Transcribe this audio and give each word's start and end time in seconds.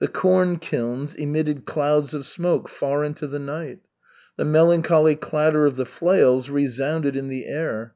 The 0.00 0.08
corn 0.08 0.58
kilns 0.58 1.14
emitted 1.14 1.64
clouds 1.64 2.12
of 2.12 2.26
smoke 2.26 2.68
far 2.68 3.02
into 3.04 3.26
the 3.26 3.38
night. 3.38 3.78
The 4.36 4.44
melancholy 4.44 5.16
clatter 5.16 5.64
of 5.64 5.76
the 5.76 5.86
flails 5.86 6.50
resounded 6.50 7.16
in 7.16 7.28
the 7.28 7.46
air. 7.46 7.94